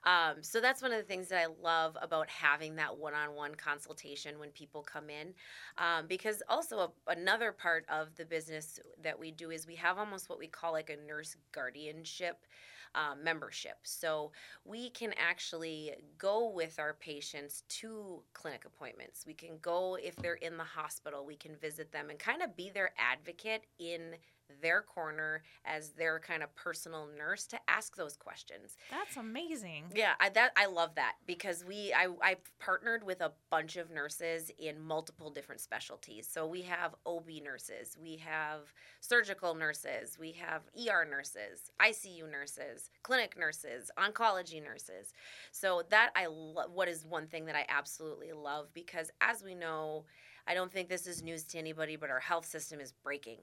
[0.04, 4.40] Um, so that's one of the things that I love about having that one-on-one consultation
[4.40, 5.34] when people come in,
[5.78, 9.98] um, because also a, another part of the business that we do is we have
[9.98, 12.46] almost what we call like a nurse guardianship.
[12.94, 13.78] Um, membership.
[13.84, 14.34] So
[14.66, 19.24] we can actually go with our patients to clinic appointments.
[19.26, 22.54] We can go if they're in the hospital, we can visit them and kind of
[22.58, 24.16] be their advocate in
[24.62, 28.78] their corner as their kind of personal nurse to ask those questions.
[28.90, 29.86] That's amazing.
[29.96, 33.92] Yeah, I, that I love that because we I I partnered with a bunch of
[33.92, 36.28] nurses in multiple different specialties.
[36.32, 42.90] So we have OB nurses, we have surgical nurses, we have ER nurses, ICU nurses,
[43.04, 45.14] clinic nurses, oncology nurses.
[45.52, 46.72] So that I love.
[46.74, 50.06] What is one thing that I absolutely love because as we know.
[50.48, 53.38] I don't think this is news to anybody, but our health system is breaking.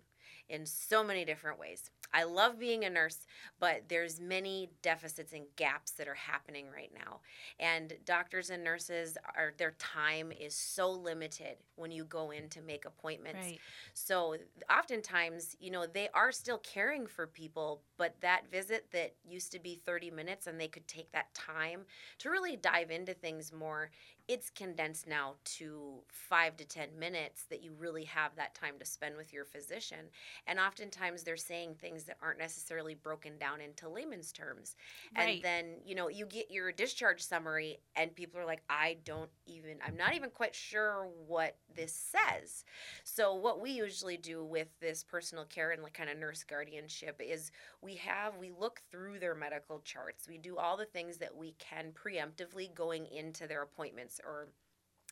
[0.49, 1.91] In so many different ways.
[2.13, 3.27] I love being a nurse,
[3.61, 7.21] but there's many deficits and gaps that are happening right now.
[7.61, 12.63] And doctors and nurses are their time is so limited when you go in to
[12.63, 13.41] make appointments.
[13.43, 13.61] Right.
[13.93, 14.37] So
[14.75, 19.59] oftentimes, you know, they are still caring for people, but that visit that used to
[19.59, 21.83] be 30 minutes and they could take that time
[22.19, 23.91] to really dive into things more
[24.29, 28.85] it's condensed now to five to 10 minutes that you really have that time to
[28.85, 30.11] spend with your physician.
[30.47, 34.77] And oftentimes they're saying things that aren't necessarily broken down into layman's terms.
[35.17, 35.37] Right.
[35.37, 39.31] And then, you know, you get your discharge summary, and people are like, I don't
[39.47, 42.65] even, I'm not even quite sure what this says.
[43.05, 47.19] So, what we usually do with this personal care and like kind of nurse guardianship
[47.25, 50.29] is we have, we look through their medical charts.
[50.29, 54.49] We do all the things that we can preemptively going into their appointments or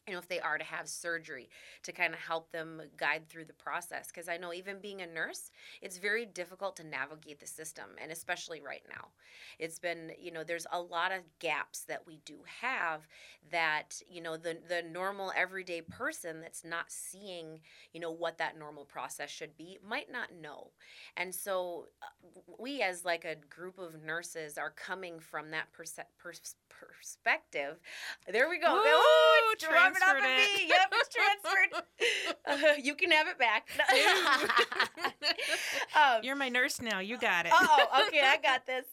[0.07, 1.49] you know if they are to have surgery
[1.83, 5.07] to kind of help them guide through the process because i know even being a
[5.07, 5.51] nurse
[5.83, 9.09] it's very difficult to navigate the system and especially right now.
[9.59, 13.07] It's been you know there's a lot of gaps that we do have
[13.51, 17.61] that you know the the normal everyday person that's not seeing
[17.93, 20.71] you know what that normal process should be might not know.
[21.17, 25.99] And so uh, we as like a group of nurses are coming from that perse-
[26.19, 27.79] pers- perspective.
[28.31, 28.75] There we go.
[28.77, 29.55] Ooh,
[29.97, 30.59] oh, it's off transferred of it.
[30.59, 30.69] me.
[30.69, 31.83] Yep, it's transferred.
[32.47, 33.69] Uh, you can have it back.
[35.97, 37.01] um, You're my nurse now.
[37.01, 37.53] You got it.
[37.55, 38.85] oh, okay, I got this.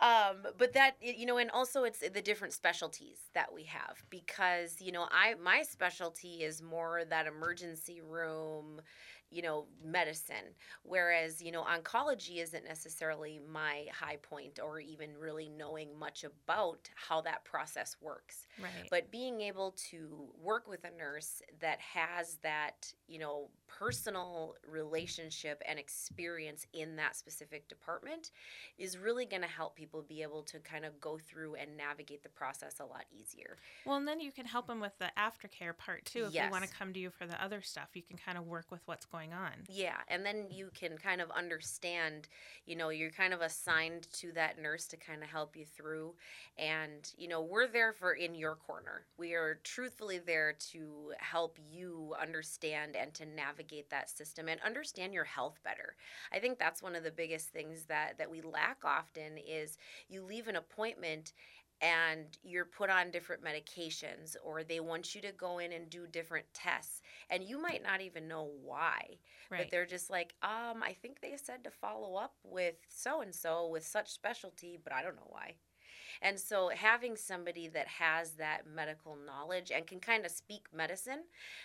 [0.00, 4.80] Um, but that you know, and also it's the different specialties that we have because
[4.80, 8.80] you know, I my specialty is more that emergency room
[9.30, 10.54] you know, medicine.
[10.82, 16.88] Whereas, you know, oncology isn't necessarily my high point or even really knowing much about
[16.94, 18.46] how that process works.
[18.60, 18.88] Right.
[18.90, 25.62] But being able to work with a nurse that has that, you know, personal relationship
[25.68, 28.30] and experience in that specific department
[28.78, 32.22] is really going to help people be able to kind of go through and navigate
[32.22, 33.56] the process a lot easier.
[33.84, 36.24] Well, and then you can help them with the aftercare part too.
[36.26, 38.46] If they want to come to you for the other stuff, you can kind of
[38.46, 39.52] work with what's going on.
[39.68, 42.28] Yeah, and then you can kind of understand,
[42.66, 46.14] you know, you're kind of assigned to that nurse to kind of help you through.
[46.58, 49.04] And, you know, we're there for in your corner.
[49.18, 53.57] We are truthfully there to help you understand and to navigate
[53.90, 55.96] that system and understand your health better.
[56.32, 60.22] I think that's one of the biggest things that that we lack often is you
[60.22, 61.32] leave an appointment
[61.80, 66.06] and you're put on different medications or they want you to go in and do
[66.06, 69.16] different tests and you might not even know why
[69.48, 73.34] but they're just like um i think they said to follow up with so and
[73.34, 75.54] so with such specialty but i don't know why
[76.22, 81.24] and so having somebody that has that medical knowledge and can kind of speak medicine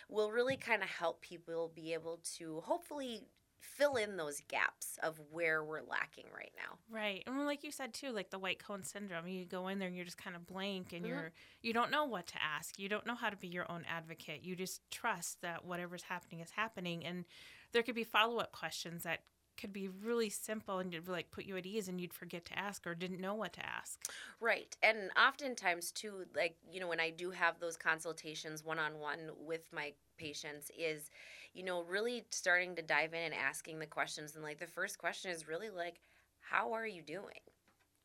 [0.09, 3.27] will really kind of help people be able to hopefully
[3.59, 7.23] fill in those gaps of where we're lacking right now Right.
[7.25, 9.95] And like you said too, like the white coat syndrome, you go in there and
[9.95, 11.07] you're just kind of blank and Mhm.
[11.07, 12.77] you're you don't know what to ask.
[12.77, 14.43] You don't know how to be your own advocate.
[14.43, 17.25] You just trust that whatever's happening is happening and
[17.71, 19.21] there could be follow-up questions that
[19.57, 22.57] could be really simple and you'd like put you at ease and you'd forget to
[22.59, 23.99] ask or didn't know what to ask.
[24.39, 24.75] Right.
[24.83, 29.31] And oftentimes, too, like, you know, when I do have those consultations one on one
[29.37, 31.09] with my patients, is,
[31.53, 34.35] you know, really starting to dive in and asking the questions.
[34.35, 36.01] And, like, the first question is really like,
[36.39, 37.39] how are you doing?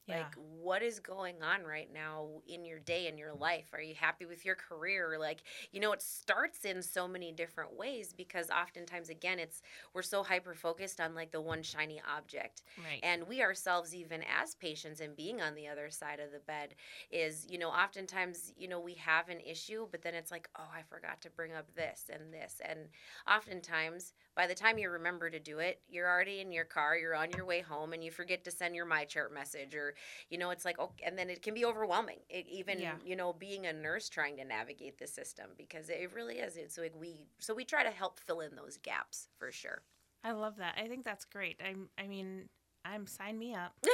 [0.09, 0.19] Yeah.
[0.19, 3.69] Like, what is going on right now in your day, in your life?
[3.73, 5.17] Are you happy with your career?
[5.19, 5.43] Like,
[5.73, 9.63] you know, it starts in so many different ways because oftentimes, again, it's
[9.95, 12.63] we're so hyper focused on like the one shiny object.
[12.77, 13.01] right.
[13.03, 16.75] And we ourselves, even as patients and being on the other side of the bed,
[17.11, 20.69] is, you know, oftentimes, you know, we have an issue, but then it's like, oh,
[20.75, 22.61] I forgot to bring up this and this.
[22.65, 22.89] And
[23.31, 27.15] oftentimes, by the time you remember to do it, you're already in your car, you're
[27.15, 29.95] on your way home, and you forget to send your MyChart message, or,
[30.31, 32.19] you know, it's like, oh, and then it can be overwhelming.
[32.29, 32.95] It, even, Yeah.
[33.05, 36.57] you know, being a nurse trying to navigate the system because it really is.
[36.57, 39.83] It's like we, so we try to help fill in those gaps for sure.
[40.25, 40.75] I love that.
[40.83, 41.61] I think that's great.
[41.65, 42.49] I'm I mean,
[42.85, 43.73] I'm sign me up.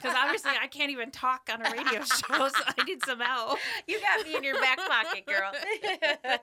[0.00, 3.56] Because obviously I can't even talk on a radio show, so I need some help.
[3.86, 5.52] You got me in your back pocket, girl.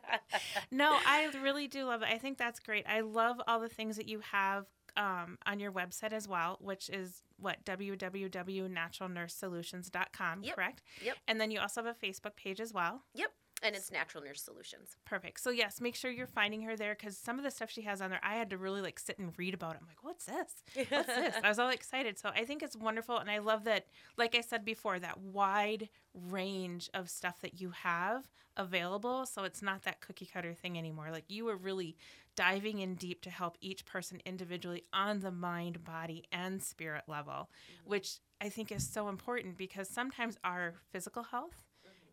[0.71, 2.07] No, I really do love it.
[2.09, 2.85] I think that's great.
[2.87, 4.65] I love all the things that you have
[4.97, 10.55] um, on your website as well, which is what www.naturalnursesolutions.com, Yep.
[10.55, 10.81] correct?
[11.03, 11.17] Yep.
[11.27, 13.03] And then you also have a Facebook page as well.
[13.13, 13.31] yep.
[13.61, 14.95] And it's Natural Nurse Solutions.
[15.03, 15.41] Perfect.
[15.41, 17.99] So yes, make sure you're finding her there because some of the stuff she has
[17.99, 19.79] on there, I had to really like sit and read about it.
[19.81, 20.87] I'm like, what's this?
[20.89, 21.35] What's this?
[21.43, 22.17] I was all excited.
[22.17, 23.87] So I think it's wonderful, and I love that.
[24.15, 29.25] Like I said before, that wide range of stuff that you have available.
[29.25, 31.09] So it's not that cookie cutter thing anymore.
[31.11, 31.97] Like you were really
[32.39, 37.33] diving in deep to help each person individually on the mind, body, and spirit level,
[37.33, 37.89] mm-hmm.
[37.89, 41.65] which I think is so important because sometimes our physical health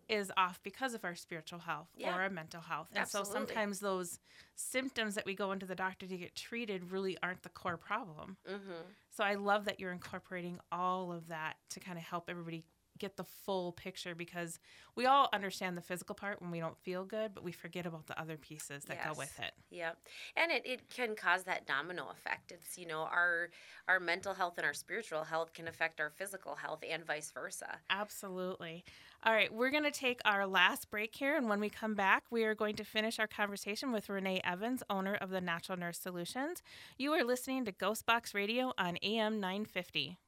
[0.08, 2.08] is off because of our spiritual health yeah.
[2.08, 2.88] or our mental health.
[2.90, 3.30] And Absolutely.
[3.30, 4.18] so sometimes those
[4.56, 8.36] symptoms that we go into the doctor to get treated really aren't the core problem.
[8.48, 8.82] Mm-hmm.
[9.10, 12.64] So I love that you're incorporating all of that to kind of help everybody
[12.98, 14.58] get the full picture because
[14.94, 18.06] we all understand the physical part when we don't feel good, but we forget about
[18.06, 19.06] the other pieces that yes.
[19.06, 19.52] go with it.
[19.70, 19.92] Yeah.
[20.36, 22.52] And it, it can cause that domino effect.
[22.52, 23.50] It's, you know, our
[23.88, 27.78] our mental health and our spiritual health can affect our physical health and vice versa.
[27.90, 28.84] Absolutely.
[29.22, 31.36] All right, we're going to take our last break here.
[31.36, 34.82] And when we come back, we are going to finish our conversation with Renee Evans,
[34.88, 36.62] owner of the Natural Nurse Solutions.
[36.98, 40.18] You are listening to Ghostbox Radio on AM 950.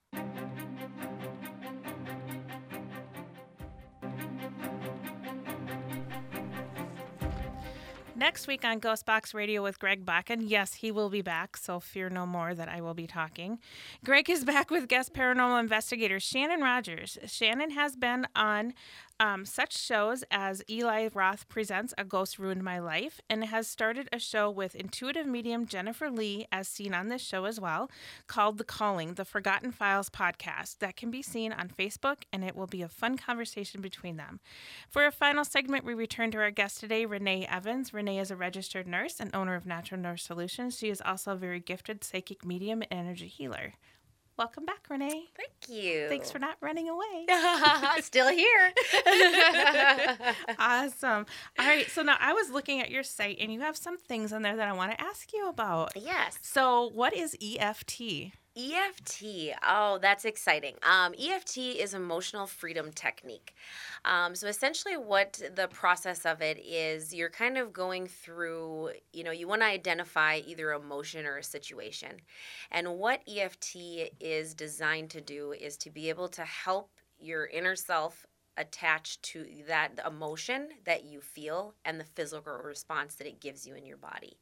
[8.18, 12.10] Next week on Ghostbox Radio with Greg Bakken, yes, he will be back, so fear
[12.10, 13.60] no more that I will be talking.
[14.04, 17.16] Greg is back with guest paranormal investigator Shannon Rogers.
[17.26, 18.74] Shannon has been on
[19.20, 24.08] um, such shows as Eli Roth presents A Ghost Ruined My Life and has started
[24.12, 27.90] a show with intuitive medium Jennifer Lee, as seen on this show as well,
[28.26, 32.54] called The Calling, the Forgotten Files podcast, that can be seen on Facebook, and it
[32.54, 34.40] will be a fun conversation between them.
[34.88, 37.92] For a final segment, we return to our guest today, Renee Evans.
[37.92, 40.78] Renee is a registered nurse and owner of Natural Nurse Solutions.
[40.78, 43.74] She is also a very gifted psychic medium and energy healer.
[44.38, 45.24] Welcome back, Renee.
[45.36, 46.06] Thank you.
[46.08, 47.26] Thanks for not running away.
[48.00, 48.72] Still here.
[50.60, 51.26] awesome.
[51.58, 51.90] All right.
[51.90, 54.54] So now I was looking at your site and you have some things on there
[54.54, 55.90] that I want to ask you about.
[55.96, 56.38] Yes.
[56.40, 58.32] So, what is EFT?
[58.58, 59.54] EFT.
[59.62, 60.74] Oh, that's exciting.
[60.82, 63.54] Um, EFT is emotional freedom technique.
[64.04, 68.90] Um, so essentially, what the process of it is, you're kind of going through.
[69.12, 72.10] You know, you want to identify either emotion or a situation,
[72.72, 73.76] and what EFT
[74.18, 76.90] is designed to do is to be able to help
[77.20, 83.28] your inner self attach to that emotion that you feel and the physical response that
[83.28, 84.36] it gives you in your body.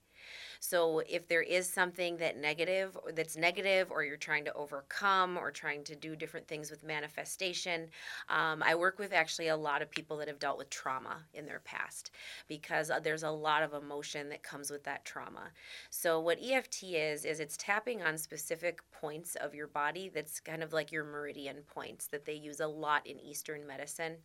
[0.60, 5.50] So if there is something that negative that's negative or you're trying to overcome or
[5.50, 7.88] trying to do different things with manifestation,
[8.28, 11.46] um, I work with actually a lot of people that have dealt with trauma in
[11.46, 12.10] their past
[12.48, 15.50] because uh, there's a lot of emotion that comes with that trauma.
[15.90, 20.62] So what EFT is is it's tapping on specific points of your body that's kind
[20.62, 24.16] of like your meridian points that they use a lot in Eastern medicine.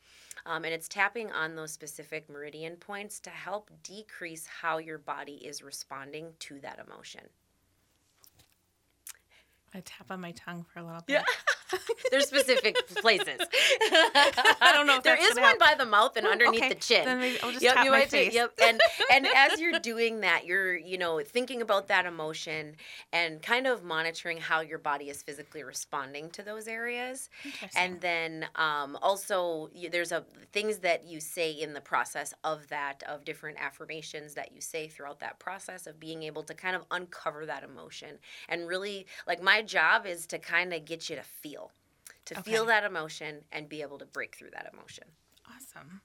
[0.46, 5.34] Um, and it's tapping on those specific meridian points to help decrease how your body
[5.46, 7.22] is responding to that emotion.
[9.74, 11.14] I tap on my tongue for a little bit.
[11.14, 11.24] Yeah.
[12.12, 13.38] There's specific places.
[13.40, 15.60] I don't know if there is one help.
[15.60, 16.70] by the mouth and Ooh, underneath okay.
[16.70, 17.06] the chin.
[17.06, 18.32] Then maybe I'll just yep, tap my face.
[18.32, 18.54] To, yep.
[18.62, 18.80] And
[19.14, 22.76] and as you're doing that, you're you know thinking about that emotion
[23.14, 27.30] and kind of monitoring how your body is physically responding to those areas.
[27.76, 32.68] And then um, also you, there's a things that you say in the process of
[32.70, 36.76] that of different affirmations that you say throughout that process of being able to kind
[36.76, 38.18] of uncover that emotion
[38.50, 41.61] and really like my job is to kind of get you to feel
[42.26, 42.52] to okay.
[42.52, 45.06] feel that emotion and be able to break through that emotion.
[45.48, 46.02] Awesome.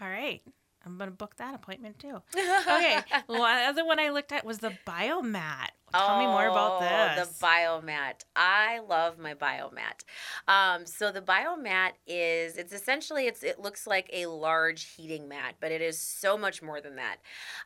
[0.00, 0.42] All right.
[0.86, 2.22] I'm going to book that appointment too.
[2.66, 2.98] Okay.
[3.28, 5.68] well, the other one I looked at was the biomat.
[5.92, 7.28] Tell oh, me more about oh, this.
[7.28, 8.24] The biomat.
[8.34, 10.04] I love my biomat.
[10.48, 15.56] Um, so the biomat is it's essentially it's it looks like a large heating mat,
[15.60, 17.16] but it is so much more than that.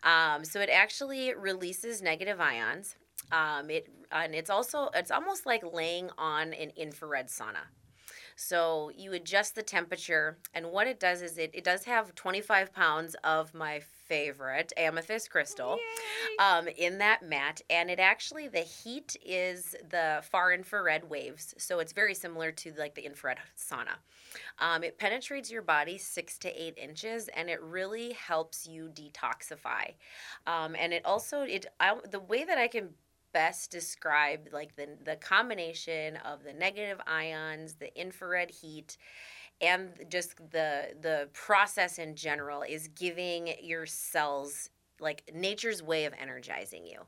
[0.02, 2.96] Um, so it actually releases negative ions.
[3.32, 7.66] Um, it and it's also it's almost like laying on an infrared sauna.
[8.40, 12.72] So you adjust the temperature, and what it does is it, it does have 25
[12.72, 15.78] pounds of my favorite amethyst crystal
[16.38, 21.80] um, in that mat, and it actually the heat is the far infrared waves, so
[21.80, 23.98] it's very similar to like the infrared sauna.
[24.58, 29.92] Um, it penetrates your body six to eight inches, and it really helps you detoxify.
[30.46, 32.88] Um, and it also it I, the way that I can
[33.32, 38.96] best describe like the the combination of the negative ions, the infrared heat,
[39.60, 44.70] and just the the process in general is giving your cells
[45.00, 47.00] like nature's way of energizing you.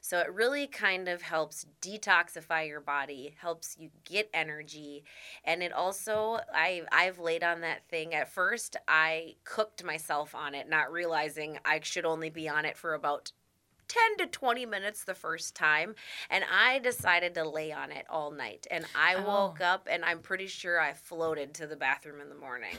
[0.00, 5.04] So it really kind of helps detoxify your body, helps you get energy,
[5.44, 10.54] and it also I I've laid on that thing at first I cooked myself on
[10.54, 13.32] it not realizing I should only be on it for about
[13.88, 15.94] 10 to 20 minutes the first time
[16.30, 19.22] and i decided to lay on it all night and i Oh.
[19.22, 22.76] woke up and i'm pretty sure i floated to the bathroom in the morning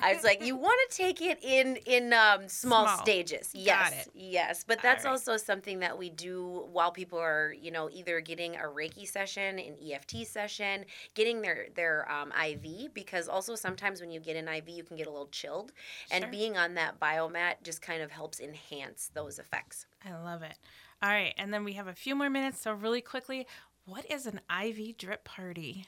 [0.00, 2.98] i was like you want to take it in in um, small, Small.
[2.98, 5.10] stages yes yes but that's right.
[5.10, 9.58] also something that we do while people are you know either getting a reiki session
[9.58, 10.84] an eft session
[11.14, 14.96] getting their their um, iv because also sometimes when you get an iv you can
[14.96, 15.72] get a little chilled
[16.10, 20.56] and being on that biomat just kind of helps enhance those effects I love it.
[21.02, 23.46] All right, and then we have a few more minutes, so really quickly,
[23.84, 25.86] what is an IV drip party?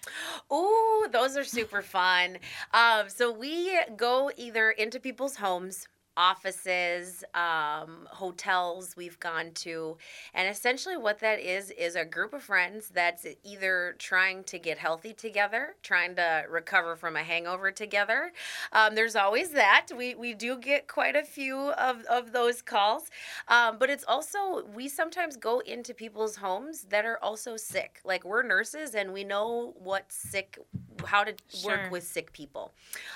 [0.51, 2.39] Oh, those are super fun.
[2.73, 5.89] Um, so we go either into people's homes,
[6.19, 9.97] offices, um, hotels we've gone to.
[10.35, 14.79] And essentially, what that is, is a group of friends that's either trying to get
[14.79, 18.33] healthy together, trying to recover from a hangover together.
[18.73, 19.87] Um, there's always that.
[19.97, 23.05] We, we do get quite a few of, of those calls.
[23.47, 28.01] Um, but it's also, we sometimes go into people's homes that are also sick.
[28.05, 30.59] Like, we're nurses and we know what sick,
[31.07, 31.77] how to Sure.
[31.79, 32.75] work with sick people.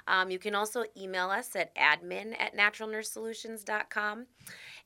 [0.07, 4.25] Um, you can also email us at admin at naturalnursesolutions.com.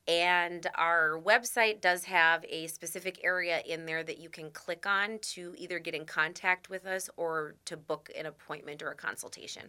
[0.07, 5.19] And our website does have a specific area in there that you can click on
[5.19, 9.63] to either get in contact with us or to book an appointment or a consultation.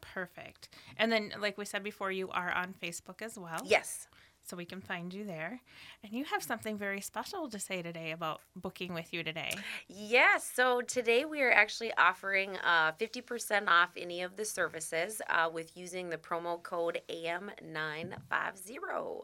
[0.00, 0.68] Perfect.
[0.98, 3.60] And then, like we said before, you are on Facebook as well.
[3.64, 4.08] Yes.
[4.48, 5.60] So we can find you there.
[6.02, 9.52] And you have something very special to say today about booking with you today.
[9.88, 10.50] Yes.
[10.54, 15.76] So today we are actually offering uh, 50% off any of the services uh, with
[15.76, 19.20] using the promo code AM950.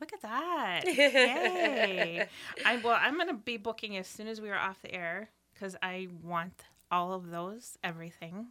[0.00, 0.82] Look at that.
[0.86, 2.26] Yay.
[2.64, 5.30] I, well, I'm going to be booking as soon as we are off the air
[5.52, 8.46] because I want all of those, everything,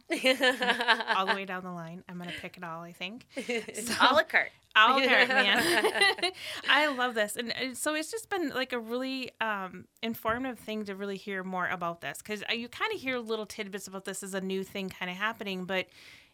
[1.16, 2.04] all the way down the line.
[2.08, 3.26] I'm going to pick it all, I think.
[3.36, 4.52] A la carte.
[4.76, 6.32] All carte, man.
[6.68, 7.34] I love this.
[7.34, 11.42] And uh, so it's just been like a really um, informative thing to really hear
[11.42, 14.62] more about this because you kind of hear little tidbits about this as a new
[14.62, 15.86] thing kind of happening, but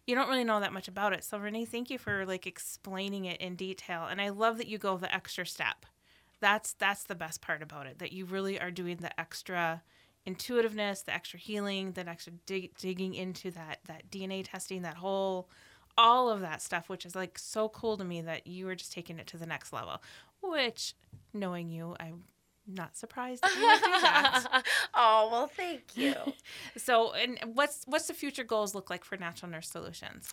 [0.06, 1.24] you don't really know that much about it.
[1.24, 4.06] So Renee, thank you for like explaining it in detail.
[4.10, 5.86] And I love that you go the extra step.
[6.40, 7.98] That's that's the best part about it.
[7.98, 9.82] That you really are doing the extra
[10.26, 15.48] intuitiveness, the extra healing, the extra dig- digging into that that DNA testing, that whole
[15.96, 18.92] all of that stuff, which is like so cool to me that you were just
[18.92, 20.02] taking it to the next level.
[20.42, 20.94] Which,
[21.32, 22.24] knowing you, I'm
[22.66, 24.64] not surprised that you would do that.
[24.94, 26.14] oh well, thank you.
[26.76, 30.28] So, and what's what's the future goals look like for Natural Nurse Solutions?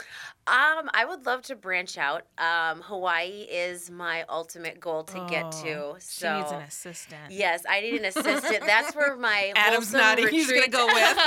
[0.48, 2.26] Um, I would love to branch out.
[2.38, 5.74] Um, Hawaii is my ultimate goal to get to.
[5.74, 7.22] Oh, So she needs an assistant.
[7.30, 8.64] Yes, I need an assistant.
[8.66, 10.28] That's where my Adam's nodding.
[10.30, 11.18] He's gonna go with.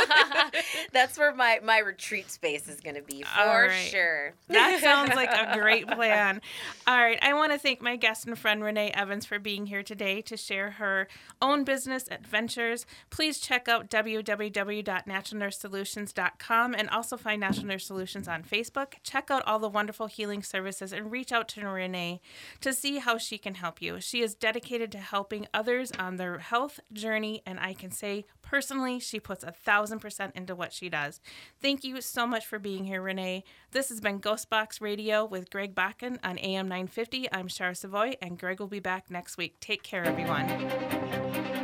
[0.93, 3.89] That's where my my retreat space is going to be for right.
[3.91, 4.35] sure.
[4.49, 6.41] That sounds like a great plan.
[6.87, 7.19] All right.
[7.23, 10.37] I want to thank my guest and friend Renee Evans for being here today to
[10.37, 10.94] share her
[11.41, 12.85] own business adventures.
[13.11, 18.95] Please check out www.naturalnursesolutions.com and also find Natural Nurse Solutions on Facebook.
[19.03, 22.21] Check out all the wonderful healing services and reach out to Renee
[22.61, 24.01] to see how she can help you.
[24.01, 29.01] She is dedicated to helping others on their health journey, and I can say personally,
[29.01, 31.21] she puts a thousand percent into what she does.
[31.61, 33.45] Thank you so much for being here, Renee.
[33.73, 37.29] This has been Ghostbox Radio with Greg Bakken on AM 950.
[37.33, 39.59] I'm Char Savoy, and Greg will be back next week.
[39.61, 40.49] Take care, everyone.
[40.91, 41.64] Thank you.